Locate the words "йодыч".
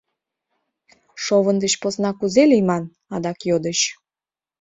3.49-3.79